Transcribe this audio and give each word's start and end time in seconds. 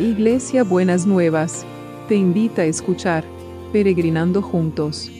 Iglesia 0.00 0.64
Buenas 0.64 1.04
Nuevas, 1.04 1.66
te 2.08 2.14
invita 2.14 2.62
a 2.62 2.64
escuchar 2.64 3.22
Peregrinando 3.70 4.40
Juntos. 4.40 5.10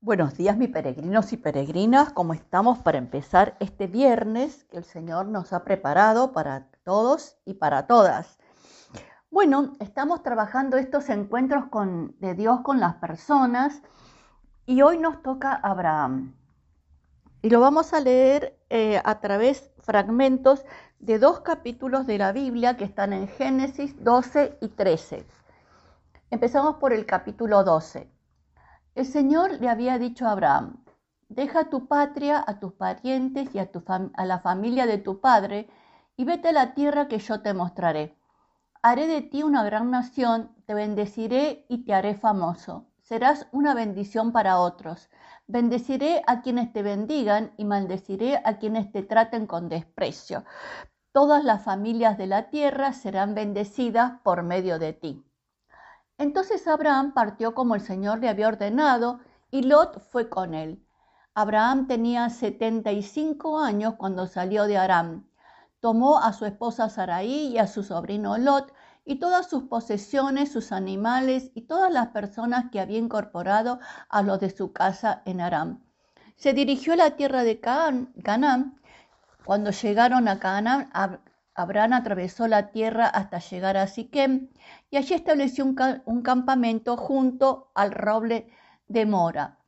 Buenos 0.00 0.36
días, 0.36 0.56
mis 0.56 0.70
peregrinos 0.70 1.32
y 1.32 1.36
peregrinas. 1.36 2.12
¿Cómo 2.12 2.34
estamos 2.34 2.78
para 2.78 2.98
empezar 2.98 3.56
este 3.60 3.86
viernes 3.86 4.64
que 4.64 4.78
el 4.78 4.84
Señor 4.84 5.28
nos 5.28 5.52
ha 5.52 5.62
preparado 5.62 6.32
para 6.32 6.66
todos 6.82 7.36
y 7.44 7.54
para 7.54 7.86
todas? 7.86 8.40
Bueno, 9.30 9.76
estamos 9.78 10.24
trabajando 10.24 10.76
estos 10.76 11.08
encuentros 11.08 11.66
de 12.18 12.34
Dios 12.34 12.62
con 12.62 12.80
las 12.80 12.96
personas 12.96 13.80
y 14.66 14.82
hoy 14.82 14.98
nos 14.98 15.22
toca 15.22 15.54
Abraham. 15.54 16.34
Y 17.40 17.50
lo 17.50 17.60
vamos 17.60 17.92
a 17.92 18.00
leer 18.00 18.58
eh, 18.68 19.00
a 19.04 19.20
través 19.20 19.70
fragmentos 19.78 20.64
de 20.98 21.20
dos 21.20 21.40
capítulos 21.40 22.06
de 22.06 22.18
la 22.18 22.32
Biblia 22.32 22.76
que 22.76 22.84
están 22.84 23.12
en 23.12 23.28
Génesis 23.28 24.02
12 24.02 24.58
y 24.60 24.68
13. 24.68 25.24
Empezamos 26.30 26.76
por 26.76 26.92
el 26.92 27.06
capítulo 27.06 27.62
12. 27.62 28.10
El 28.96 29.06
Señor 29.06 29.52
le 29.60 29.68
había 29.68 29.98
dicho 29.98 30.26
a 30.26 30.32
Abraham, 30.32 30.82
deja 31.28 31.70
tu 31.70 31.86
patria, 31.86 32.42
a 32.44 32.58
tus 32.58 32.72
parientes 32.72 33.54
y 33.54 33.60
a, 33.60 33.70
a 34.14 34.24
la 34.24 34.40
familia 34.40 34.86
de 34.86 34.98
tu 34.98 35.20
padre, 35.20 35.68
y 36.16 36.24
vete 36.24 36.48
a 36.48 36.52
la 36.52 36.74
tierra 36.74 37.06
que 37.06 37.18
yo 37.18 37.40
te 37.40 37.54
mostraré. 37.54 38.16
Haré 38.82 39.06
de 39.06 39.22
ti 39.22 39.44
una 39.44 39.62
gran 39.62 39.90
nación, 39.92 40.50
te 40.66 40.74
bendeciré 40.74 41.66
y 41.68 41.84
te 41.84 41.94
haré 41.94 42.14
famoso. 42.14 42.86
Serás 43.08 43.46
una 43.52 43.72
bendición 43.72 44.32
para 44.32 44.58
otros. 44.58 45.08
Bendeciré 45.46 46.24
a 46.26 46.42
quienes 46.42 46.72
te 46.72 46.82
bendigan 46.82 47.52
y 47.56 47.64
maldeciré 47.64 48.42
a 48.44 48.58
quienes 48.58 48.90
te 48.90 49.04
traten 49.04 49.46
con 49.46 49.68
desprecio. 49.68 50.44
Todas 51.12 51.44
las 51.44 51.62
familias 51.62 52.18
de 52.18 52.26
la 52.26 52.50
tierra 52.50 52.92
serán 52.92 53.36
bendecidas 53.36 54.20
por 54.24 54.42
medio 54.42 54.80
de 54.80 54.92
ti. 54.92 55.24
Entonces 56.18 56.66
Abraham 56.66 57.14
partió 57.14 57.54
como 57.54 57.76
el 57.76 57.80
Señor 57.80 58.18
le 58.18 58.28
había 58.28 58.48
ordenado 58.48 59.20
y 59.52 59.62
Lot 59.62 60.00
fue 60.00 60.28
con 60.28 60.52
él. 60.52 60.84
Abraham 61.32 61.86
tenía 61.86 62.28
75 62.28 63.60
años 63.60 63.94
cuando 63.94 64.26
salió 64.26 64.64
de 64.64 64.78
Aram. 64.78 65.28
Tomó 65.78 66.18
a 66.18 66.32
su 66.32 66.44
esposa 66.44 66.88
Sarai 66.88 67.52
y 67.52 67.58
a 67.58 67.68
su 67.68 67.84
sobrino 67.84 68.36
Lot 68.36 68.72
y 69.06 69.20
todas 69.20 69.48
sus 69.48 69.62
posesiones, 69.62 70.52
sus 70.52 70.72
animales 70.72 71.52
y 71.54 71.62
todas 71.62 71.92
las 71.92 72.08
personas 72.08 72.66
que 72.70 72.80
había 72.80 72.98
incorporado 72.98 73.78
a 74.08 74.22
los 74.22 74.40
de 74.40 74.50
su 74.50 74.72
casa 74.72 75.22
en 75.24 75.40
Aram. 75.40 75.80
Se 76.34 76.52
dirigió 76.52 76.92
a 76.92 76.96
la 76.96 77.10
tierra 77.12 77.44
de 77.44 77.60
Canaán. 77.60 78.80
Cuando 79.44 79.70
llegaron 79.70 80.26
a 80.26 80.40
Canaán, 80.40 80.90
Abraham 81.54 81.92
atravesó 81.94 82.48
la 82.48 82.72
tierra 82.72 83.06
hasta 83.06 83.38
llegar 83.38 83.76
a 83.76 83.86
Siquem 83.86 84.48
y 84.90 84.96
allí 84.96 85.14
estableció 85.14 85.64
un, 85.64 86.22
campamento 86.22 86.96
junto 86.96 87.70
al 87.74 87.92
roble 87.92 88.50
de 88.88 89.06
Mora. 89.06 89.58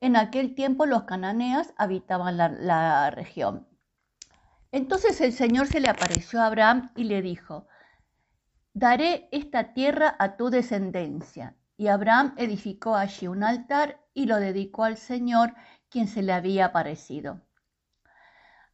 En 0.00 0.16
aquel 0.16 0.54
tiempo 0.54 0.86
los 0.86 1.02
cananeas 1.02 1.74
habitaban 1.76 2.38
la, 2.38 2.48
la 2.48 3.10
región. 3.10 3.68
Entonces 4.72 5.20
el 5.20 5.34
Señor 5.34 5.66
se 5.66 5.80
le 5.80 5.88
apareció 5.90 6.40
a 6.40 6.46
Abraham 6.46 6.90
y 6.96 7.04
le 7.04 7.20
dijo, 7.20 7.66
daré 8.80 9.28
esta 9.30 9.74
tierra 9.74 10.16
a 10.18 10.38
tu 10.38 10.48
descendencia. 10.48 11.54
Y 11.76 11.88
Abraham 11.88 12.32
edificó 12.38 12.96
allí 12.96 13.28
un 13.28 13.44
altar 13.44 14.00
y 14.14 14.24
lo 14.24 14.36
dedicó 14.36 14.84
al 14.84 14.96
Señor, 14.96 15.54
quien 15.90 16.08
se 16.08 16.22
le 16.22 16.32
había 16.32 16.64
aparecido. 16.66 17.42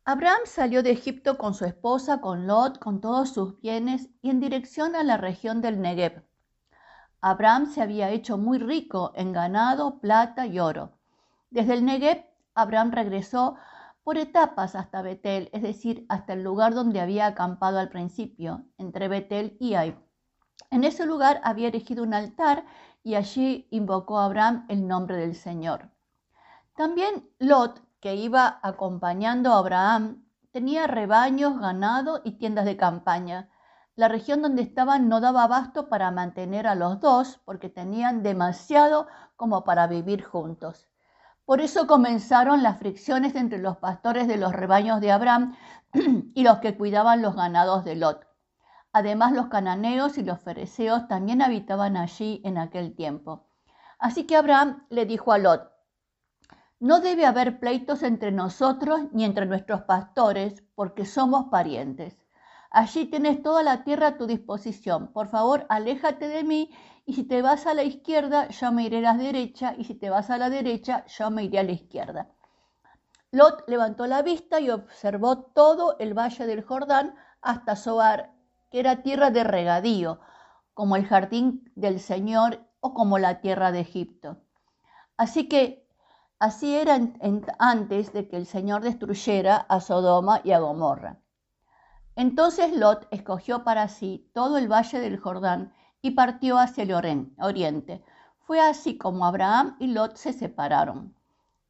Abraham 0.05 0.43
salió 0.44 0.84
de 0.84 0.93
Egipto 0.93 1.37
con 1.37 1.55
su 1.55 1.65
esposa, 1.65 2.21
con 2.21 2.47
Lot, 2.47 2.78
con 2.78 3.00
todos 3.00 3.31
sus 3.31 3.61
bienes 3.61 4.09
y 4.22 4.31
en 4.31 4.39
dirección 4.39 4.94
a 4.94 5.03
la 5.03 5.17
región 5.17 5.61
del 5.61 5.81
Negev. 5.81 6.25
Abraham 7.21 7.67
se 7.67 7.83
había 7.83 8.11
hecho 8.11 8.38
muy 8.38 8.59
rico 8.59 9.11
en 9.17 9.33
ganado, 9.33 9.99
plata 9.99 10.47
y 10.47 10.61
oro. 10.61 10.93
Desde 11.50 11.75
el 11.75 11.84
Negev, 11.84 12.25
Abraham 12.55 12.93
regresó 12.93 13.56
por 14.06 14.19
etapas 14.19 14.77
hasta 14.77 15.03
Betel, 15.03 15.50
es 15.53 15.62
decir, 15.62 16.06
hasta 16.09 16.34
el 16.34 16.44
lugar 16.44 16.75
donde 16.75 17.00
había 17.00 17.27
acampado 17.27 17.81
al 17.81 17.89
principio, 17.89 18.62
entre 18.78 19.09
Betel 19.09 19.56
y 19.59 19.75
Ai. 19.75 19.99
En 20.71 20.84
ese 20.84 21.05
lugar 21.06 21.41
había 21.43 21.67
erigido 21.67 22.05
un 22.05 22.15
altar 22.15 22.65
y 23.03 23.17
allí 23.17 23.67
invocó 23.72 24.21
a 24.21 24.27
Abraham 24.27 24.65
el 24.69 24.87
nombre 24.87 25.17
del 25.17 25.34
Señor. 25.34 25.91
También 26.77 27.28
Lot 27.41 27.83
que 27.99 28.15
iba 28.15 28.61
acompañando 28.62 29.53
a 29.53 29.59
Abraham 29.59 30.25
tenía 30.53 30.87
rebaños, 30.87 31.59
ganado 31.59 32.21
y 32.23 32.38
tiendas 32.38 32.65
de 32.65 32.77
campaña. 32.77 33.50
La 33.97 34.06
región 34.06 34.41
donde 34.41 34.62
estaban 34.62 35.09
no 35.09 35.21
daba 35.21 35.43
abasto 35.43 35.88
para 35.88 36.12
mantener 36.12 36.69
a 36.69 36.77
los 36.77 37.00
dos 37.00 37.41
porque 37.44 37.71
tenían 37.71 38.23
demasiado 38.23 39.09
como 39.34 39.65
para 39.65 39.88
vivir 39.88 40.23
juntos. 40.23 40.88
Por 41.47 41.61
eso 41.61 41.87
comenzaron 41.87 42.65
las 42.65 42.79
fricciones 42.79 43.37
entre 43.37 43.59
los 43.59 43.77
pastores 43.77 44.27
de 44.27 44.37
los 44.37 44.53
rebaños 44.53 45.01
de 45.01 45.12
Abraham 45.12 45.57
y 46.34 46.43
los 46.43 46.59
que 46.59 46.77
cuidaban 46.77 47.23
los 47.23 47.37
ganados 47.37 47.84
de 47.84 47.95
Lot. 47.95 48.27
Además, 48.93 49.31
los 49.31 49.47
cananeos 49.47 50.19
y 50.19 50.25
los 50.25 50.41
fereceos 50.41 51.06
también 51.06 51.43
habitaban 51.43 51.97
allí 51.97 52.41
en 52.45 52.59
aquel 52.59 52.97
tiempo. 52.97 53.47
Así 54.01 54.25
que 54.27 54.35
Abraham 54.35 54.87
le 54.91 55.06
dijo 55.06 55.33
a 55.33 55.39
Lot, 55.39 55.71
no 56.81 56.99
debe 56.99 57.27
haber 57.27 57.61
pleitos 57.61 58.03
entre 58.03 58.33
nosotros 58.33 59.03
ni 59.12 59.25
entre 59.25 59.47
nuestros 59.47 59.83
pastores, 59.83 60.65
porque 60.75 61.06
somos 61.06 61.47
parientes. 61.49 62.25
Allí 62.76 63.06
tienes 63.06 63.42
toda 63.42 63.62
la 63.62 63.84
tierra 63.84 64.09
a 64.09 64.16
tu 64.19 64.26
disposición. 64.26 65.10
Por 65.14 65.28
favor, 65.28 65.64
aléjate 65.70 66.28
de 66.28 66.44
mí, 66.44 66.70
y 67.06 67.14
si 67.14 67.25
te 67.25 67.41
vas 67.41 67.66
a 67.66 67.72
la 67.72 67.84
izquierda, 67.84 68.48
yo 68.48 68.70
me 68.70 68.84
iré 68.84 68.98
a 68.98 69.00
la 69.00 69.14
derecha, 69.14 69.75
y 69.78 69.84
si 69.84 69.94
te 69.94 70.10
vas 70.10 70.28
a 70.28 70.37
la 70.37 70.50
derecha, 70.50 71.06
yo 71.06 71.31
me 71.31 71.44
iré 71.44 71.59
a 71.59 71.62
la 71.62 71.72
izquierda. 71.72 72.28
Lot 73.31 73.64
levantó 73.66 74.06
la 74.06 74.20
vista 74.20 74.60
y 74.60 74.69
observó 74.69 75.38
todo 75.38 75.97
el 76.00 76.12
valle 76.12 76.47
del 76.47 76.62
Jordán 76.62 77.14
hasta 77.41 77.76
Zoar, 77.76 78.34
que 78.70 78.81
era 78.81 79.03
tierra 79.03 79.31
de 79.31 79.44
regadío, 79.44 80.20
como 80.75 80.97
el 80.97 81.06
jardín 81.06 81.72
del 81.76 81.98
Señor 81.98 82.60
o 82.81 82.93
como 82.93 83.19
la 83.19 83.41
tierra 83.41 83.72
de 83.72 83.81
Egipto. 83.81 84.37
Así 85.16 85.48
que 85.48 85.87
Así 86.38 86.75
era 86.75 86.98
antes 87.58 88.12
de 88.12 88.28
que 88.28 88.37
el 88.37 88.44
Señor 88.44 88.82
destruyera 88.82 89.56
a 89.56 89.81
Sodoma 89.81 90.43
y 90.44 90.53
a 90.53 90.58
Gomorra. 90.58 91.22
Entonces 92.16 92.75
Lot 92.75 93.06
escogió 93.10 93.62
para 93.62 93.88
sí 93.88 94.31
todo 94.32 94.56
el 94.56 94.72
valle 94.72 95.00
del 95.00 95.19
Jordán 95.19 95.75
y 96.00 96.12
partió 96.12 96.59
hacia 96.59 96.84
el 96.84 96.94
oriente. 97.38 98.03
Fue 98.41 98.59
así 98.59 98.97
como 98.97 99.27
Abraham 99.27 99.77
y 99.78 99.88
Lot 99.88 100.16
se 100.16 100.32
separaron. 100.32 101.15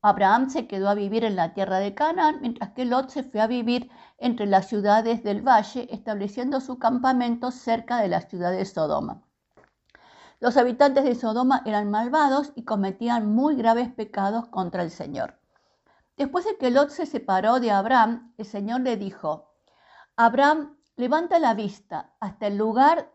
Abraham 0.02 0.48
se 0.50 0.68
quedó 0.68 0.88
a 0.88 0.94
vivir 0.94 1.24
en 1.24 1.34
la 1.34 1.52
tierra 1.52 1.78
de 1.78 1.94
Canaán, 1.94 2.38
mientras 2.40 2.70
que 2.70 2.84
Lot 2.84 3.10
se 3.10 3.24
fue 3.24 3.40
a 3.40 3.48
vivir 3.48 3.90
entre 4.18 4.46
las 4.46 4.68
ciudades 4.68 5.24
del 5.24 5.42
valle, 5.42 5.88
estableciendo 5.90 6.60
su 6.60 6.78
campamento 6.78 7.50
cerca 7.50 7.98
de 7.98 8.06
la 8.06 8.20
ciudad 8.20 8.52
de 8.52 8.64
Sodoma. 8.64 9.22
Los 10.38 10.56
habitantes 10.56 11.02
de 11.02 11.16
Sodoma 11.16 11.62
eran 11.64 11.90
malvados 11.90 12.52
y 12.54 12.62
cometían 12.62 13.34
muy 13.34 13.56
graves 13.56 13.90
pecados 13.90 14.46
contra 14.46 14.84
el 14.84 14.92
Señor. 14.92 15.40
Después 16.16 16.44
de 16.44 16.56
que 16.56 16.70
Lot 16.70 16.90
se 16.90 17.06
separó 17.06 17.58
de 17.58 17.72
Abraham, 17.72 18.32
el 18.38 18.46
Señor 18.46 18.82
le 18.82 18.96
dijo, 18.96 19.45
Abraham, 20.16 20.76
levanta 20.96 21.38
la 21.38 21.54
vista 21.54 22.14
hasta 22.20 22.46
el 22.46 22.56
lugar, 22.56 23.12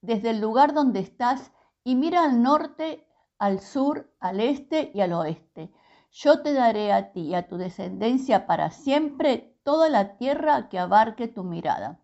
desde 0.00 0.30
el 0.30 0.40
lugar 0.40 0.74
donde 0.74 1.00
estás, 1.00 1.50
y 1.84 1.94
mira 1.94 2.24
al 2.24 2.42
norte, 2.42 3.06
al 3.38 3.60
sur, 3.60 4.12
al 4.20 4.40
este 4.40 4.90
y 4.94 5.00
al 5.00 5.12
oeste. 5.12 5.72
Yo 6.10 6.42
te 6.42 6.52
daré 6.52 6.92
a 6.92 7.12
ti 7.12 7.22
y 7.22 7.34
a 7.34 7.48
tu 7.48 7.56
descendencia 7.56 8.46
para 8.46 8.70
siempre 8.70 9.56
toda 9.64 9.88
la 9.88 10.16
tierra 10.18 10.68
que 10.68 10.78
abarque 10.78 11.26
tu 11.26 11.42
mirada. 11.42 12.00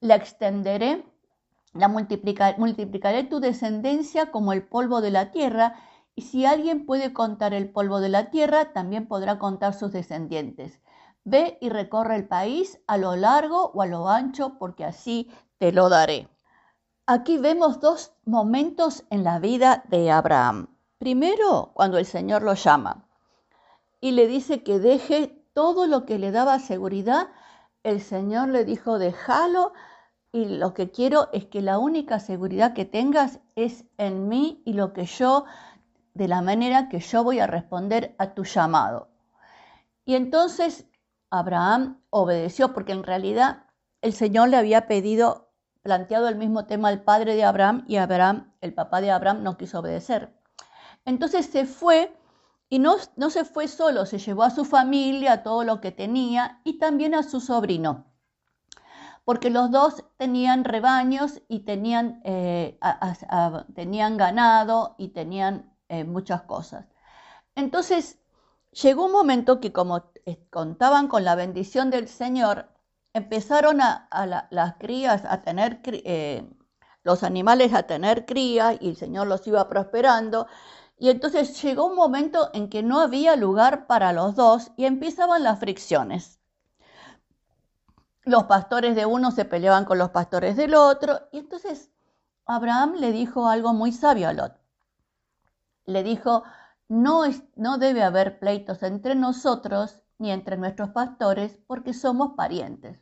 La 0.00 0.14
extenderé 0.14 1.04
la 1.74 1.88
multiplicaré 1.88 3.24
tu 3.24 3.40
descendencia 3.40 4.30
como 4.30 4.52
el 4.52 4.62
polvo 4.62 5.00
de 5.00 5.10
la 5.10 5.30
tierra, 5.30 5.76
y 6.14 6.22
si 6.22 6.44
alguien 6.44 6.84
puede 6.84 7.14
contar 7.14 7.54
el 7.54 7.70
polvo 7.70 8.00
de 8.00 8.10
la 8.10 8.30
tierra, 8.30 8.74
también 8.74 9.06
podrá 9.06 9.38
contar 9.38 9.72
sus 9.72 9.90
descendientes. 9.92 10.81
Ve 11.24 11.58
y 11.60 11.68
recorre 11.68 12.16
el 12.16 12.26
país 12.26 12.80
a 12.86 12.96
lo 12.96 13.16
largo 13.16 13.70
o 13.74 13.82
a 13.82 13.86
lo 13.86 14.08
ancho, 14.08 14.58
porque 14.58 14.84
así 14.84 15.30
te 15.58 15.72
lo 15.72 15.88
daré. 15.88 16.28
Aquí 17.06 17.38
vemos 17.38 17.80
dos 17.80 18.12
momentos 18.24 19.04
en 19.10 19.24
la 19.24 19.38
vida 19.38 19.84
de 19.88 20.10
Abraham. 20.10 20.68
Primero, 20.98 21.72
cuando 21.74 21.98
el 21.98 22.06
Señor 22.06 22.42
lo 22.42 22.54
llama 22.54 23.06
y 24.00 24.12
le 24.12 24.26
dice 24.26 24.62
que 24.62 24.78
deje 24.78 25.44
todo 25.52 25.86
lo 25.86 26.06
que 26.06 26.18
le 26.18 26.30
daba 26.30 26.58
seguridad, 26.58 27.28
el 27.82 28.00
Señor 28.00 28.48
le 28.48 28.64
dijo, 28.64 28.98
déjalo 28.98 29.72
y 30.30 30.44
lo 30.46 30.74
que 30.74 30.90
quiero 30.90 31.28
es 31.32 31.44
que 31.46 31.60
la 31.60 31.78
única 31.78 32.20
seguridad 32.20 32.72
que 32.72 32.84
tengas 32.84 33.40
es 33.56 33.84
en 33.98 34.28
mí 34.28 34.62
y 34.64 34.72
lo 34.72 34.92
que 34.92 35.04
yo 35.04 35.44
de 36.14 36.28
la 36.28 36.40
manera 36.40 36.88
que 36.88 37.00
yo 37.00 37.24
voy 37.24 37.40
a 37.40 37.46
responder 37.46 38.14
a 38.18 38.34
tu 38.34 38.44
llamado. 38.44 39.08
Y 40.04 40.14
entonces 40.14 40.86
Abraham 41.32 42.00
obedeció 42.10 42.72
porque 42.72 42.92
en 42.92 43.02
realidad 43.02 43.64
el 44.02 44.12
Señor 44.12 44.48
le 44.50 44.56
había 44.56 44.86
pedido, 44.86 45.50
planteado 45.82 46.28
el 46.28 46.36
mismo 46.36 46.66
tema 46.66 46.88
al 46.88 47.02
padre 47.02 47.34
de 47.34 47.44
Abraham 47.44 47.84
y 47.88 47.96
Abraham, 47.96 48.52
el 48.60 48.74
papá 48.74 49.00
de 49.00 49.10
Abraham, 49.10 49.42
no 49.42 49.56
quiso 49.56 49.80
obedecer. 49.80 50.32
Entonces 51.04 51.46
se 51.46 51.64
fue 51.64 52.16
y 52.68 52.78
no, 52.78 52.96
no 53.16 53.30
se 53.30 53.44
fue 53.44 53.66
solo, 53.66 54.06
se 54.06 54.18
llevó 54.18 54.44
a 54.44 54.50
su 54.50 54.64
familia, 54.64 55.42
todo 55.42 55.64
lo 55.64 55.80
que 55.80 55.90
tenía 55.90 56.60
y 56.62 56.78
también 56.78 57.14
a 57.14 57.24
su 57.24 57.40
sobrino 57.40 58.06
porque 59.24 59.50
los 59.50 59.70
dos 59.70 60.04
tenían 60.16 60.64
rebaños 60.64 61.42
y 61.48 61.60
tenían, 61.60 62.20
eh, 62.24 62.78
tenían 63.74 64.16
ganado 64.16 64.94
y 64.98 65.08
tenían 65.08 65.72
eh, 65.88 66.04
muchas 66.04 66.42
cosas. 66.42 66.86
Entonces, 67.54 68.18
llegó 68.72 69.06
un 69.06 69.12
momento 69.12 69.60
que 69.60 69.72
como 69.72 70.10
eh, 70.26 70.38
contaban 70.50 71.08
con 71.08 71.24
la 71.24 71.34
bendición 71.34 71.90
del 71.90 72.08
Señor, 72.08 72.68
empezaron 73.12 73.80
a, 73.80 74.08
las 74.50 74.74
crías 74.74 75.24
a 75.26 75.42
tener, 75.42 75.80
los 77.02 77.22
animales 77.22 77.74
a 77.74 77.84
tener 77.84 78.26
crías 78.26 78.76
y 78.80 78.88
el 78.90 78.96
Señor 78.96 79.26
los 79.26 79.46
iba 79.46 79.68
prosperando. 79.68 80.46
Y 80.98 81.10
entonces 81.10 81.60
llegó 81.62 81.86
un 81.86 81.96
momento 81.96 82.50
en 82.54 82.68
que 82.68 82.82
no 82.82 83.00
había 83.00 83.36
lugar 83.36 83.86
para 83.86 84.12
los 84.12 84.34
dos 84.36 84.72
y 84.76 84.86
empezaban 84.86 85.42
las 85.42 85.58
fricciones 85.58 86.40
los 88.24 88.44
pastores 88.44 88.94
de 88.94 89.06
uno 89.06 89.30
se 89.30 89.44
peleaban 89.44 89.84
con 89.84 89.98
los 89.98 90.10
pastores 90.10 90.56
del 90.56 90.74
otro. 90.74 91.20
Y 91.32 91.38
entonces 91.38 91.90
Abraham 92.46 92.94
le 92.98 93.12
dijo 93.12 93.48
algo 93.48 93.72
muy 93.72 93.92
sabio 93.92 94.28
a 94.28 94.32
Lot. 94.32 94.54
Le 95.86 96.02
dijo, 96.02 96.44
no, 96.92 97.24
es, 97.24 97.42
no 97.56 97.78
debe 97.78 98.02
haber 98.02 98.38
pleitos 98.38 98.82
entre 98.82 99.14
nosotros 99.14 100.02
ni 100.18 100.30
entre 100.30 100.58
nuestros 100.58 100.90
pastores 100.90 101.58
porque 101.66 101.94
somos 101.94 102.34
parientes. 102.36 103.00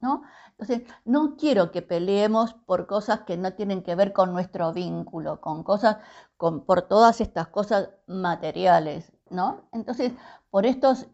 ¿no? 0.00 0.22
Entonces, 0.50 0.82
no 1.04 1.36
quiero 1.36 1.72
que 1.72 1.82
peleemos 1.82 2.54
por 2.54 2.86
cosas 2.86 3.22
que 3.22 3.36
no 3.36 3.54
tienen 3.54 3.82
que 3.82 3.96
ver 3.96 4.12
con 4.12 4.32
nuestro 4.32 4.72
vínculo, 4.72 5.40
con 5.40 5.64
cosas, 5.64 5.96
con, 6.36 6.64
por 6.64 6.82
todas 6.82 7.20
estas 7.20 7.48
cosas 7.48 7.90
materiales, 8.06 9.12
¿no? 9.30 9.68
Entonces, 9.72 10.12
por, 10.50 10.64
estos, 10.64 11.08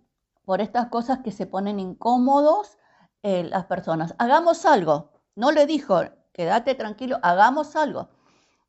por 0.45 0.61
estas 0.61 0.89
cosas 0.89 1.21
que 1.21 1.33
se 1.33 1.47
ponen 1.47 1.81
incómodos, 1.81 2.77
eh, 3.23 3.45
las 3.45 3.65
personas. 3.65 4.15
Hagamos 4.19 4.67
algo. 4.67 5.11
No 5.37 5.53
le 5.53 5.65
dijo, 5.65 6.01
quédate 6.33 6.75
tranquilo, 6.75 7.19
hagamos 7.23 7.77
algo. 7.77 8.11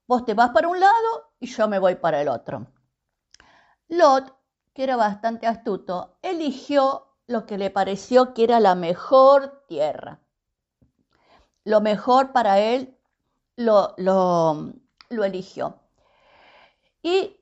Vos 0.07 0.23
te 0.23 0.33
vas 0.33 0.51
para 0.51 0.69
un 0.69 0.79
lado 0.79 1.33
y 1.39 1.47
yo 1.47 1.67
me 1.67 1.79
voy 1.79 1.95
para 1.95 2.21
el 2.21 2.29
otro. 2.29 2.67
Lot, 3.89 4.35
que 4.73 4.83
era 4.83 4.95
bastante 4.95 5.47
astuto, 5.47 6.17
eligió 6.21 7.07
lo 7.27 7.45
que 7.45 7.57
le 7.57 7.69
pareció 7.69 8.33
que 8.33 8.43
era 8.43 8.59
la 8.59 8.75
mejor 8.75 9.65
tierra. 9.67 10.19
Lo 11.63 11.81
mejor 11.81 12.31
para 12.31 12.59
él 12.59 12.97
lo, 13.55 13.93
lo, 13.97 14.73
eligió. 15.09 15.79
Y 17.03 17.37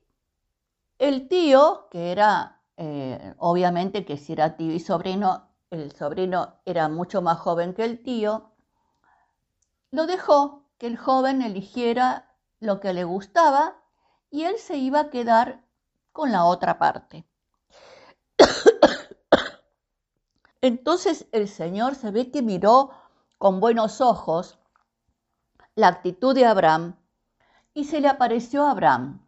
el 0.98 1.28
tío, 1.28 1.88
que 1.90 2.12
era, 2.12 2.60
eh, 2.76 3.34
obviamente 3.38 4.04
que 4.04 4.16
si 4.16 4.32
era 4.32 4.56
tío 4.56 4.72
y 4.72 4.80
sobrino, 4.80 5.48
el 5.70 5.92
sobrino 5.92 6.54
era 6.64 6.88
mucho 6.88 7.22
más 7.22 7.38
joven 7.38 7.74
que 7.74 7.84
el 7.84 8.02
tío, 8.02 8.52
lo 9.90 10.06
dejó 10.06 10.64
que 10.78 10.86
el 10.86 10.96
joven 10.96 11.42
eligiera 11.42 12.34
lo 12.60 12.80
que 12.80 12.92
le 12.92 13.04
gustaba 13.04 13.76
y 14.30 14.44
él 14.44 14.58
se 14.58 14.76
iba 14.76 15.00
a 15.00 15.10
quedar 15.10 15.67
con 16.18 16.32
la 16.32 16.46
otra 16.46 16.80
parte. 16.80 17.24
Entonces 20.60 21.28
el 21.30 21.46
Señor 21.46 21.94
se 21.94 22.10
ve 22.10 22.32
que 22.32 22.42
miró 22.42 22.90
con 23.38 23.60
buenos 23.60 24.00
ojos 24.00 24.58
la 25.76 25.86
actitud 25.86 26.34
de 26.34 26.44
Abraham 26.44 26.96
y 27.72 27.84
se 27.84 28.00
le 28.00 28.08
apareció 28.08 28.66
a 28.66 28.72
Abraham 28.72 29.24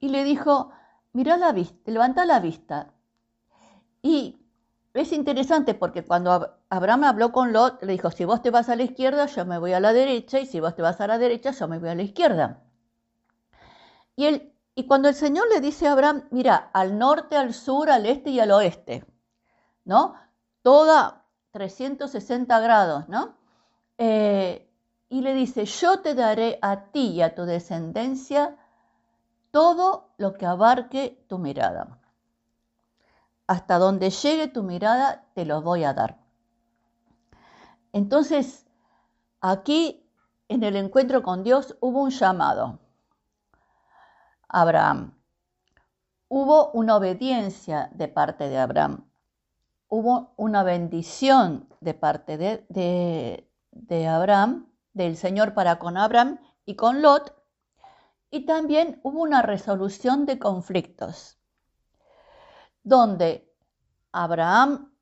y 0.00 0.08
le 0.08 0.24
dijo, 0.24 0.72
mira 1.12 1.36
la 1.36 1.52
vista, 1.52 1.88
levanta 1.88 2.24
la 2.24 2.40
vista 2.40 2.92
y 4.02 4.40
es 4.92 5.12
interesante 5.12 5.74
porque 5.74 6.04
cuando 6.04 6.58
Abraham 6.68 7.04
habló 7.04 7.30
con 7.30 7.52
Lot, 7.52 7.80
le 7.84 7.92
dijo, 7.92 8.10
si 8.10 8.24
vos 8.24 8.42
te 8.42 8.50
vas 8.50 8.68
a 8.70 8.74
la 8.74 8.82
izquierda, 8.82 9.26
yo 9.26 9.46
me 9.46 9.58
voy 9.58 9.72
a 9.72 9.78
la 9.78 9.92
derecha, 9.92 10.40
y 10.40 10.46
si 10.46 10.58
vos 10.58 10.74
te 10.74 10.82
vas 10.82 11.00
a 11.00 11.06
la 11.06 11.18
derecha, 11.18 11.52
yo 11.52 11.68
me 11.68 11.78
voy 11.78 11.90
a 11.90 11.94
la 11.94 12.02
izquierda. 12.02 12.64
Y, 14.16 14.24
él, 14.24 14.55
y 14.76 14.86
cuando 14.86 15.08
el 15.08 15.16
Señor 15.16 15.48
le 15.48 15.60
dice 15.60 15.88
a 15.88 15.92
Abraham, 15.92 16.28
mira, 16.30 16.70
al 16.72 16.96
norte, 16.96 17.36
al 17.36 17.52
sur, 17.52 17.90
al 17.90 18.06
este 18.06 18.30
y 18.30 18.38
al 18.38 18.52
oeste, 18.52 19.04
¿no? 19.84 20.14
Toda 20.62 21.24
360 21.50 22.60
grados, 22.60 23.08
¿no? 23.08 23.34
Eh, 23.98 24.70
y 25.08 25.22
le 25.22 25.34
dice, 25.34 25.64
yo 25.64 25.98
te 25.98 26.14
daré 26.14 26.60
a 26.62 26.92
ti 26.92 27.08
y 27.08 27.22
a 27.22 27.34
tu 27.34 27.42
descendencia 27.42 28.56
todo 29.50 30.10
lo 30.18 30.34
que 30.34 30.46
abarque 30.46 31.24
tu 31.26 31.38
mirada 31.38 31.98
hasta 33.46 33.78
donde 33.78 34.10
llegue 34.10 34.48
tu 34.48 34.62
mirada, 34.62 35.24
te 35.34 35.44
lo 35.44 35.62
voy 35.62 35.84
a 35.84 35.94
dar. 35.94 36.18
Entonces, 37.92 38.66
aquí 39.40 40.04
en 40.48 40.62
el 40.64 40.76
encuentro 40.76 41.22
con 41.22 41.44
Dios 41.44 41.76
hubo 41.80 42.02
un 42.02 42.10
llamado. 42.10 42.80
Abraham. 44.48 45.14
Hubo 46.28 46.70
una 46.72 46.96
obediencia 46.96 47.90
de 47.94 48.08
parte 48.08 48.48
de 48.48 48.58
Abraham. 48.58 49.08
Hubo 49.88 50.32
una 50.36 50.62
bendición 50.62 51.68
de 51.80 51.94
parte 51.94 52.36
de, 52.36 53.46
de, 53.70 54.08
Abraham, 54.08 54.72
del 54.92 55.16
Señor 55.16 55.54
para 55.54 55.78
con 55.78 55.96
Abraham 55.96 56.40
y 56.64 56.74
con 56.74 57.02
Lot. 57.02 57.34
Y 58.30 58.44
también 58.44 59.00
hubo 59.04 59.22
una 59.22 59.42
resolución 59.42 60.26
de 60.26 60.38
conflictos 60.38 61.38
donde 62.82 63.52
Abraham 64.12 64.92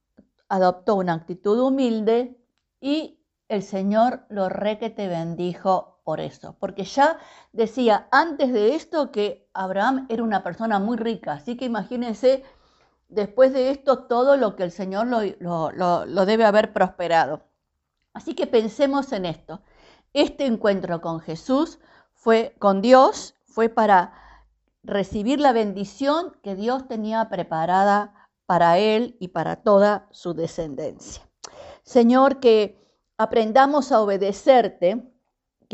adoptó 0.49 0.97
una 0.97 1.14
actitud 1.14 1.58
humilde 1.61 2.38
y 2.81 3.20
el 3.49 3.62
Señor 3.62 4.25
lo 4.29 4.49
re 4.49 4.79
que 4.79 4.90
te 4.90 5.08
bendijo 5.08 5.94
por 6.05 6.21
eso, 6.21 6.55
porque 6.61 6.85
ya 6.85 7.19
decía 7.52 8.09
antes 8.12 8.52
de 8.52 8.75
esto 8.75 9.11
que 9.11 9.49
Abraham 9.55 10.07
era 10.11 10.23
una 10.23 10.45
persona 10.45 10.78
muy 10.78 10.97
rica, 10.97 11.33
así 11.33 11.57
que 11.57 11.64
imagínense 11.64 12.45
después 13.09 13.52
de 13.52 13.71
esto 13.71 14.05
todo 14.05 14.37
lo 14.37 14.55
que 14.55 14.64
el 14.64 14.71
Señor 14.71 15.07
lo, 15.07 16.26
debe 16.26 16.45
haber 16.45 16.73
prosperado. 16.73 17.43
Así 18.12 18.35
que 18.35 18.47
pensemos 18.47 19.12
en 19.12 19.25
esto. 19.25 19.62
Este 20.12 20.47
encuentro 20.47 21.00
con 21.00 21.21
Jesús 21.21 21.81
fue 22.12 22.55
con 22.59 22.81
Dios, 22.81 23.35
fue 23.45 23.69
para 23.69 24.12
recibir 24.83 25.40
la 25.40 25.52
bendición 25.52 26.37
que 26.43 26.55
Dios 26.55 26.87
tenía 26.87 27.28
preparada 27.28 28.28
para 28.47 28.78
él 28.78 29.17
y 29.19 29.28
para 29.28 29.57
toda 29.57 30.07
su 30.11 30.35
descendencia. 30.35 31.23
Señor, 31.83 32.40
que 32.40 32.78
aprendamos 33.17 33.90
a 33.90 34.00
obedecerte, 34.00 35.13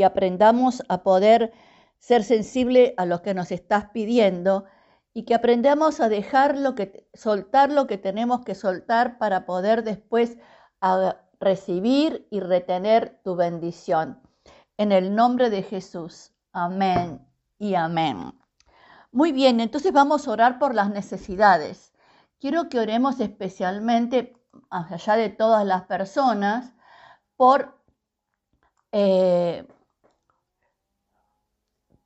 que 0.01 0.07
aprendamos 0.07 0.83
a 0.89 1.03
poder 1.03 1.53
ser 1.99 2.25
sensible 2.25 2.95
a 2.97 3.05
lo 3.05 3.21
que 3.21 3.35
nos 3.35 3.53
estás 3.53 3.91
pidiendo 3.91 4.65
y 5.13 5.25
que 5.25 5.35
aprendamos 5.35 6.01
a 6.01 6.09
dejar 6.09 6.57
lo 6.57 6.75
que 6.75 7.07
soltar 7.13 7.71
lo 7.71 7.87
que 7.87 7.99
tenemos 7.99 8.41
que 8.43 8.55
soltar 8.55 9.19
para 9.19 9.45
poder 9.45 9.85
después 9.85 10.39
recibir 11.39 12.27
y 12.31 12.41
retener 12.41 13.21
tu 13.23 13.37
bendición. 13.37 14.23
En 14.79 14.91
el 14.91 15.15
nombre 15.15 15.51
de 15.51 15.63
Jesús. 15.65 16.33
Amén 16.55 17.21
y 17.59 17.75
amén. 17.75 18.33
Muy 19.13 19.33
bien, 19.33 19.61
entonces 19.61 19.93
vamos 19.93 20.27
a 20.27 20.31
orar 20.31 20.59
por 20.59 20.75
las 20.75 20.89
necesidades. 20.89 21.93
Quiero 22.39 22.71
que 22.71 22.81
oremos 22.81 23.21
especialmente, 23.21 24.35
allá 24.71 25.17
de 25.17 25.29
todas 25.29 25.67
las 25.67 25.83
personas, 25.83 26.73
por, 27.37 27.79
eh, 28.93 29.67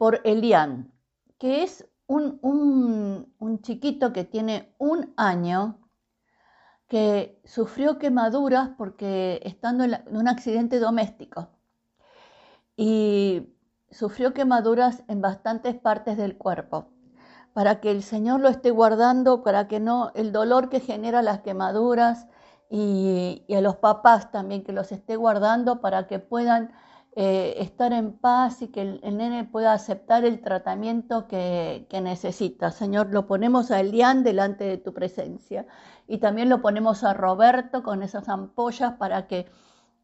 por 0.04 0.20
Elian, 0.24 0.92
que 1.38 1.62
es 1.62 1.88
un, 2.06 2.38
un, 2.42 3.62
chiquito 3.62 4.12
que 4.12 4.24
tiene 4.24 4.74
un 4.76 5.14
año 5.16 5.78
que 6.88 7.40
sufrió 7.46 7.98
quemaduras 7.98 8.68
porque 8.76 9.40
estando 9.44 9.82
en 9.82 9.96
un 10.14 10.28
accidente 10.28 10.78
doméstico. 10.78 11.48
Y 12.76 13.56
sufrió 13.90 14.34
quemaduras 14.34 15.02
en 15.08 15.22
bastantes 15.22 15.74
partes 15.74 16.18
del 16.18 16.36
cuerpo 16.36 16.90
para 17.54 17.80
que 17.80 17.90
el 17.90 18.02
Señor 18.02 18.40
lo 18.40 18.50
esté 18.50 18.72
guardando, 18.72 19.42
para 19.42 19.68
que 19.68 19.80
no 19.80 20.12
el 20.14 20.32
dolor 20.32 20.68
que 20.68 20.80
genera 20.80 21.22
las 21.22 21.40
quemaduras 21.40 22.26
y, 22.68 23.42
a 23.56 23.62
los 23.62 23.76
papás 23.76 24.30
también 24.30 24.64
que 24.64 24.72
los 24.72 24.92
esté 24.92 25.16
guardando 25.16 25.80
para 25.80 26.06
que 26.06 26.18
puedan 26.18 26.72
eh, 27.16 27.62
estar 27.62 27.92
en 27.92 28.12
paz 28.12 28.60
y 28.60 28.68
que 28.68 28.80
el, 28.80 29.16
nene 29.16 29.44
pueda 29.44 29.72
aceptar 29.72 30.24
el 30.24 30.40
tratamiento 30.40 31.28
que, 31.28 31.86
necesita. 32.02 32.72
Señor, 32.72 33.10
lo 33.12 33.28
ponemos 33.28 33.70
a 33.70 33.78
Elian 33.78 34.24
delante 34.24 34.64
de 34.64 34.78
tu 34.78 34.92
presencia 34.92 35.64
y 36.08 36.18
también 36.18 36.48
lo 36.48 36.60
ponemos 36.60 37.04
a 37.04 37.14
Roberto 37.14 37.84
con 37.84 38.02
esas 38.02 38.28
ampollas 38.28 38.94
para 38.94 39.28
que 39.28 39.46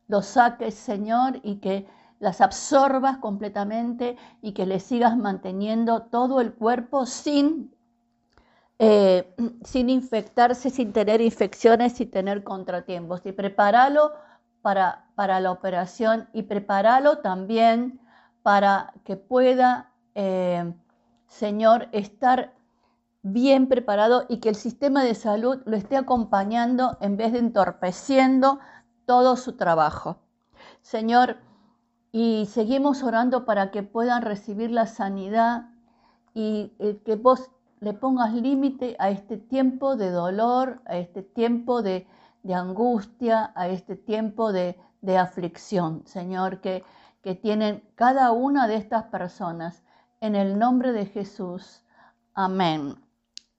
lo 0.07 0.23
saques, 0.23 0.75
Señor, 0.75 1.41
y 1.43 1.57
que 1.57 1.89
las 2.21 2.41
absorbas 2.41 3.19
completamente 3.19 4.17
y 4.41 4.53
que 4.53 4.65
le 4.67 4.79
sigas 4.79 5.17
manteniendo 5.17 6.03
todo 6.03 6.41
el 6.41 6.53
cuerpo 6.53 7.07
sin, 7.07 7.75
eh, 8.79 9.35
sin 9.65 9.91
infectarse, 9.91 10.71
sin 10.71 10.93
tener 10.93 11.21
infecciones, 11.21 11.95
sin 11.95 12.09
tener 12.09 12.45
contratiempos. 12.45 13.23
Y 13.25 13.33
prepáralo 13.33 14.13
para, 14.63 15.07
para 15.15 15.41
la 15.41 15.51
operación 15.51 16.29
y 16.33 16.43
prepáralo 16.43 17.19
también 17.19 18.01
para 18.43 18.93
que 19.05 19.17
pueda, 19.17 19.93
eh, 20.15 20.73
Señor, 21.27 21.89
estar 21.93 22.55
bien 23.23 23.69
preparado 23.69 24.25
y 24.29 24.39
que 24.39 24.49
el 24.49 24.55
sistema 24.55 25.05
de 25.05 25.15
salud 25.15 25.61
lo 25.67 25.77
esté 25.77 25.97
acompañando 25.97 26.97
en 27.01 27.17
vez 27.17 27.33
de 27.33 27.39
entorpeciendo 27.39 28.61
todo 29.05 29.37
su 29.37 29.57
trabajo. 29.57 30.19
Señor, 30.83 31.37
y 32.13 32.47
seguimos 32.47 33.03
orando 33.03 33.45
para 33.45 33.71
que 33.71 33.83
puedan 33.83 34.23
recibir 34.23 34.71
la 34.71 34.87
sanidad 34.87 35.67
y 36.35 36.73
eh, 36.79 37.01
que 37.05 37.17
vos 37.17 37.51
le 37.81 37.93
pongas 37.93 38.33
límite 38.35 38.97
a 38.99 39.11
este 39.11 39.37
tiempo 39.37 39.97
de 39.97 40.11
dolor, 40.11 40.83
a 40.87 40.97
este 40.97 41.23
tiempo 41.23 41.83
de, 41.83 42.07
de 42.43 42.55
angustia, 42.55 43.53
a 43.55 43.69
este 43.69 43.97
tiempo 43.97 44.53
de, 44.53 44.77
aflicción, 45.19 46.03
Señor, 46.07 46.61
que, 46.61 46.85
que 47.23 47.35
tienen 47.35 47.83
cada 47.95 48.33
una 48.33 48.69
de 48.69 48.77
estas 48.77 49.05
personas. 49.05 49.83
En 50.21 50.35
el 50.35 50.59
nombre 50.59 50.93
de 50.93 51.07
Jesús. 51.07 51.83
Amén 52.35 52.97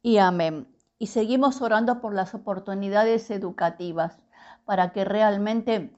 y 0.04 0.18
amén. 0.18 0.68
Y 1.00 1.08
seguimos 1.08 1.62
orando 1.62 2.00
por 2.02 2.14
las 2.14 2.36
oportunidades 2.36 3.32
educativas 3.32 4.20
para 4.66 4.92
que 4.92 5.04
realmente 5.04 5.92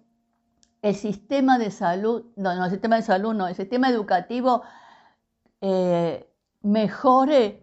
el 0.82 0.96
sistema 0.96 1.58
de 1.58 1.72
salud, 1.72 2.26
no, 2.36 2.56
no, 2.56 2.66
el 2.66 2.72
sistema 2.72 2.98
de 2.98 3.02
salud, 3.02 3.34
no, 3.34 3.48
el 3.48 3.56
sistema 3.56 3.90
educativo 3.90 4.64
eh, 5.62 6.30
mejore 6.62 7.63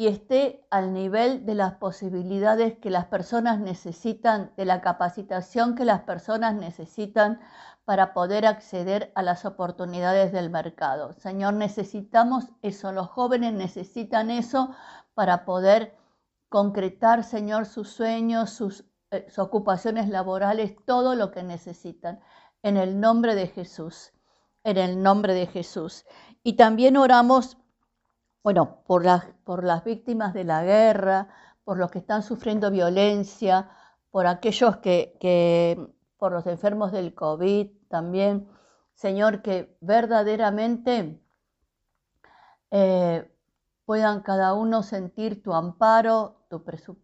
y 0.00 0.06
esté 0.06 0.66
al 0.70 0.94
nivel 0.94 1.44
de 1.44 1.54
las 1.54 1.74
posibilidades 1.74 2.78
que 2.78 2.88
las 2.88 3.04
personas 3.04 3.60
necesitan, 3.60 4.50
de 4.56 4.64
la 4.64 4.80
capacitación 4.80 5.74
que 5.74 5.84
las 5.84 6.04
personas 6.04 6.54
necesitan 6.54 7.38
para 7.84 8.14
poder 8.14 8.46
acceder 8.46 9.12
a 9.14 9.22
las 9.22 9.44
oportunidades 9.44 10.32
del 10.32 10.48
mercado. 10.48 11.12
Señor, 11.12 11.52
necesitamos 11.52 12.46
eso, 12.62 12.92
los 12.92 13.08
jóvenes 13.08 13.52
necesitan 13.52 14.30
eso 14.30 14.74
para 15.12 15.44
poder 15.44 15.94
concretar, 16.48 17.22
Señor, 17.22 17.66
sus 17.66 17.90
sueños, 17.90 18.48
sus, 18.48 18.86
eh, 19.10 19.26
sus 19.28 19.40
ocupaciones 19.40 20.08
laborales, 20.08 20.76
todo 20.86 21.14
lo 21.14 21.30
que 21.30 21.42
necesitan. 21.42 22.20
En 22.62 22.78
el 22.78 23.00
nombre 23.00 23.34
de 23.34 23.48
Jesús, 23.48 24.14
en 24.64 24.78
el 24.78 25.02
nombre 25.02 25.34
de 25.34 25.46
Jesús. 25.46 26.06
Y 26.42 26.54
también 26.54 26.96
oramos 26.96 27.58
bueno, 28.42 28.82
por 28.86 29.04
las, 29.04 29.26
por 29.44 29.64
las 29.64 29.84
víctimas 29.84 30.32
de 30.34 30.44
la 30.44 30.64
guerra, 30.64 31.28
por 31.64 31.78
los 31.78 31.90
que 31.90 31.98
están 31.98 32.22
sufriendo 32.22 32.70
violencia, 32.70 33.70
por 34.10 34.26
aquellos 34.26 34.78
que, 34.78 35.76
por 36.18 36.32
los 36.32 36.46
enfermos 36.46 36.92
del 36.92 37.14
COVID 37.14 37.70
también. 37.88 38.48
Señor, 38.94 39.42
que 39.42 39.76
verdaderamente 39.80 41.22
eh, 42.70 43.30
puedan 43.84 44.20
cada 44.22 44.54
uno 44.54 44.82
sentir 44.82 45.42
tu 45.42 45.54
amparo, 45.54 46.44
tu, 46.48 46.62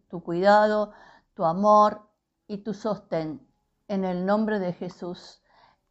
tu 0.09 0.23
cuidado, 0.23 0.93
tu 1.33 1.45
amor 1.45 2.09
y 2.47 2.59
tu 2.59 2.73
sostén. 2.73 3.45
En 3.87 4.03
el 4.03 4.25
nombre 4.25 4.59
de 4.59 4.73
Jesús, 4.73 5.41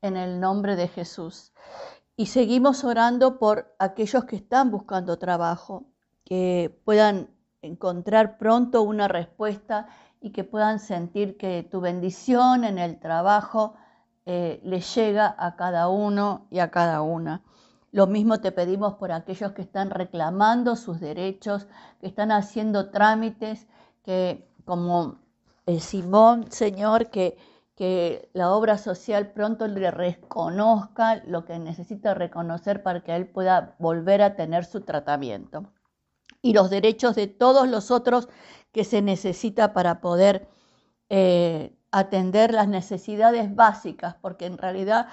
en 0.03 0.17
el 0.17 0.41
nombre 0.41 0.77
de 0.77 0.89
Jesús. 0.89 1.53
Y 2.17 2.27
seguimos 2.27 2.83
orando 2.83 3.39
por 3.39 3.75
aquellos 3.79 4.25
que 4.25 4.37
están 4.37 4.71
buscando 4.71 5.19
trabajo, 5.19 5.85
que 6.25 6.81
puedan 6.85 7.29
encontrar 7.61 8.39
pronto 8.39 8.83
una 8.83 9.07
respuesta 9.07 9.89
y 10.21 10.31
que 10.31 10.43
puedan 10.43 10.79
sentir 10.79 11.37
que 11.37 11.63
tu 11.63 11.81
bendición 11.81 12.65
en 12.65 12.79
el 12.79 12.99
trabajo 12.99 13.75
eh, 14.25 14.61
les 14.65 14.95
llega 14.95 15.35
a 15.39 15.57
cada 15.57 15.89
uno 15.89 16.47
y 16.51 16.61
a 16.61 16.71
cada 16.71 17.03
una. 17.03 17.43
Lo 17.93 18.07
mismo 18.07 18.41
te 18.41 18.51
pedimos 18.51 18.95
por 18.95 19.13
aquellos 19.13 19.53
que 19.53 19.63
están 19.63 19.91
reclamando 19.91 20.75
sus 20.75 21.01
derechos, 21.01 21.67
que 22.01 22.07
están 22.07 22.33
haciendo 22.33 22.91
trámites, 22.91 23.67
que 24.03 24.49
como 24.65 25.19
eh, 25.67 25.81
Simón, 25.81 26.51
Señor, 26.51 27.11
que 27.11 27.37
que 27.77 28.31
la 28.33 28.53
obra 28.53 28.79
social 28.79 29.33
pronto 29.33 29.69
le 29.69 29.91
reconozca 29.91 31.23
lo 31.27 31.45
que 31.45 31.59
necesita 31.59 32.15
reconocer 32.15 32.83
para 32.83 33.03
que 33.05 33.15
él 33.15 33.29
pueda 33.29 33.77
volver 33.79 34.23
a 34.23 34.35
tener 34.35 34.65
su 34.65 34.81
tratamiento. 34.81 35.73
Y 36.41 36.55
los 36.55 36.71
derechos 36.71 37.15
de 37.15 37.27
todos 37.27 37.69
los 37.69 37.91
otros 37.91 38.29
que 38.73 38.85
se 38.85 39.03
necesita 39.03 39.75
para 39.75 40.01
poder 40.01 40.49
eh, 41.11 41.77
atender 41.91 42.55
las 42.55 42.67
necesidades 42.67 43.55
básicas, 43.55 44.17
porque 44.23 44.47
en 44.47 44.57
realidad 44.57 45.09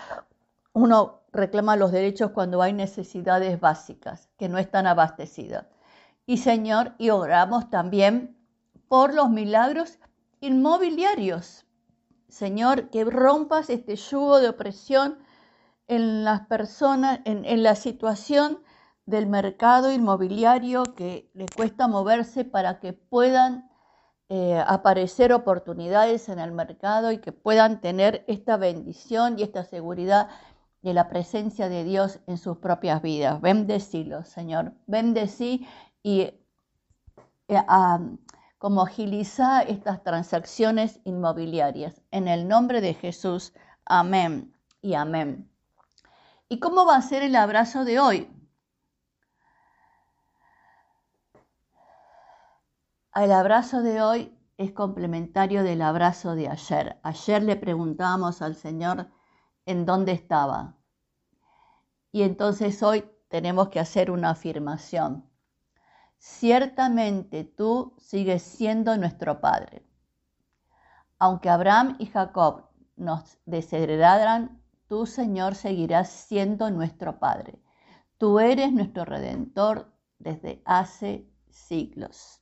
uno 0.71 1.21
reclama 1.33 1.75
los 1.75 1.91
derechos 1.91 2.31
cuando 2.31 2.61
hay 2.61 2.71
necesidades 2.71 3.59
básicas 3.59 4.29
que 4.37 4.47
no 4.47 4.57
están 4.57 4.87
abastecidas. 4.87 5.65
Y 6.25 6.37
Señor, 6.37 6.93
y 6.97 7.09
oramos 7.09 7.69
también 7.69 8.37
por 8.87 9.13
los 9.13 9.29
milagros 9.29 9.99
inmobiliarios, 10.39 11.65
Señor, 12.33 12.89
que 12.89 13.05
rompas 13.05 13.69
este 13.69 13.95
yugo 13.95 14.39
de 14.39 14.49
opresión 14.49 15.19
en 15.87 16.23
las 16.23 16.47
personas, 16.47 17.19
en, 17.25 17.61
la 17.61 17.75
situación 17.75 18.57
del 19.05 19.27
mercado 19.27 19.91
inmobiliario 19.91 20.83
que 20.95 21.29
le 21.35 21.45
cuesta 21.55 21.87
moverse 21.87 22.43
para 22.43 22.79
que 22.79 22.93
puedan 22.93 23.69
eh, 24.29 24.63
aparecer 24.65 25.31
oportunidades 25.31 26.27
en 26.27 26.39
el 26.39 26.51
mercado 26.51 27.11
y 27.11 27.19
que 27.19 27.33
puedan 27.33 27.81
tener 27.81 28.25
esta 28.27 28.57
bendición 28.57 29.37
y 29.37 29.43
esta 29.43 29.63
seguridad 29.63 30.29
de 30.81 30.95
la 30.95 31.09
presencia 31.09 31.69
de 31.69 31.83
Dios 31.83 32.19
en 32.25 32.39
sus 32.39 32.57
propias 32.57 33.03
vidas. 33.03 33.41
Bendecilo, 33.41 34.25
Señor. 34.25 34.73
Bendecí 34.87 35.67
y 36.01 36.21
eh, 37.47 37.57
como 38.63 38.83
agilizar 38.83 39.69
estas 39.69 40.03
transacciones 40.03 41.01
inmobiliarias. 41.03 42.01
En 42.11 42.29
el 42.29 42.47
nombre 42.47 42.79
de 42.79 42.93
Jesús, 42.93 43.51
amén 43.83 44.55
y 44.81 44.93
amén. 44.93 45.51
¿Y 46.47 46.61
cómo 46.61 46.85
va 46.85 46.95
a 46.95 47.01
ser 47.01 47.23
el 47.23 47.35
abrazo 47.35 47.83
de 47.83 47.99
hoy? 47.99 48.33
El 53.13 53.33
abrazo 53.33 53.81
de 53.81 54.01
hoy 54.01 54.39
es 54.55 54.71
complementario 54.71 55.63
del 55.63 55.81
abrazo 55.81 56.33
de 56.33 56.47
ayer. 56.47 56.97
Ayer 57.03 57.43
le 57.43 57.57
preguntábamos 57.57 58.41
al 58.41 58.55
Señor 58.55 59.09
en 59.65 59.85
dónde 59.85 60.13
estaba. 60.13 60.77
Y 62.13 62.21
entonces 62.21 62.81
hoy 62.81 63.03
tenemos 63.27 63.67
que 63.67 63.81
hacer 63.81 64.09
una 64.09 64.29
afirmación 64.29 65.32
ciertamente 66.23 67.43
tú 67.43 67.93
sigues 67.97 68.43
siendo 68.43 68.95
nuestro 68.95 69.41
Padre. 69.41 69.85
Aunque 71.19 71.49
Abraham 71.49 71.97
y 71.99 72.05
Jacob 72.05 72.69
nos 72.95 73.39
desheredaran, 73.45 74.63
tú, 74.87 75.05
Señor, 75.05 75.55
seguirás 75.55 76.09
siendo 76.09 76.71
nuestro 76.71 77.19
Padre. 77.19 77.61
Tú 78.17 78.39
eres 78.39 78.71
nuestro 78.71 79.03
Redentor 79.03 79.91
desde 80.17 80.61
hace 80.63 81.29
siglos. 81.49 82.41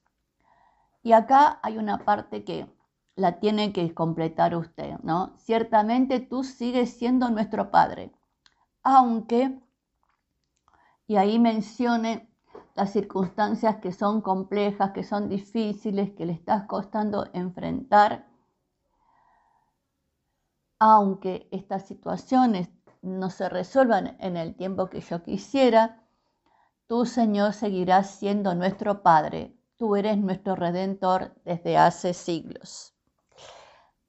Y 1.01 1.13
acá 1.13 1.59
hay 1.63 1.79
una 1.79 2.05
parte 2.05 2.43
que 2.43 2.71
la 3.15 3.39
tiene 3.39 3.73
que 3.73 3.95
completar 3.95 4.55
usted, 4.55 4.99
¿no? 5.01 5.33
Ciertamente 5.37 6.19
tú 6.19 6.43
sigues 6.43 6.95
siendo 6.95 7.31
nuestro 7.31 7.71
Padre, 7.71 8.11
aunque, 8.83 9.59
y 11.07 11.15
ahí 11.15 11.39
mencione 11.39 12.30
las 12.75 12.91
circunstancias 12.91 13.77
que 13.77 13.91
son 13.91 14.21
complejas, 14.21 14.91
que 14.91 15.03
son 15.03 15.29
difíciles, 15.29 16.11
que 16.11 16.25
le 16.25 16.33
estás 16.33 16.65
costando 16.65 17.27
enfrentar, 17.33 18.27
aunque 20.79 21.47
estas 21.51 21.85
situaciones 21.85 22.69
no 23.01 23.29
se 23.29 23.49
resuelvan 23.49 24.17
en 24.19 24.37
el 24.37 24.55
tiempo 24.55 24.89
que 24.89 25.01
yo 25.01 25.21
quisiera, 25.23 26.03
tú 26.87 27.05
Señor 27.05 27.53
seguirás 27.53 28.09
siendo 28.11 28.55
nuestro 28.55 29.03
Padre, 29.03 29.55
tú 29.77 29.95
eres 29.95 30.17
nuestro 30.17 30.55
Redentor 30.55 31.35
desde 31.45 31.77
hace 31.77 32.13
siglos. 32.13 32.95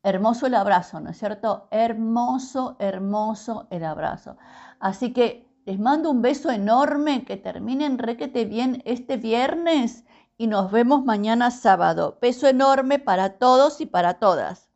hermoso 0.02 0.46
el 0.46 0.54
abrazo, 0.54 0.98
¿no 1.00 1.10
es 1.10 1.18
cierto? 1.18 1.68
Hermoso, 1.70 2.76
hermoso 2.78 3.68
el 3.70 3.84
abrazo. 3.84 4.36
Así 4.80 5.12
que 5.12 5.51
les 5.64 5.78
mando 5.78 6.10
un 6.10 6.22
beso 6.22 6.50
enorme, 6.50 7.24
que 7.24 7.36
terminen 7.36 7.98
requete 7.98 8.44
bien 8.44 8.82
este 8.84 9.16
viernes 9.16 10.04
y 10.36 10.46
nos 10.48 10.70
vemos 10.72 11.04
mañana 11.04 11.50
sábado. 11.50 12.18
Beso 12.20 12.48
enorme 12.48 12.98
para 12.98 13.38
todos 13.38 13.80
y 13.80 13.86
para 13.86 14.18
todas. 14.18 14.68